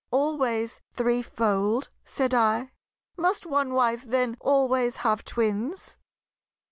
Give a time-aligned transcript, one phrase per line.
[0.09, 2.71] Always threefold?" said I.
[3.17, 5.99] "Must one wife then always have twins?"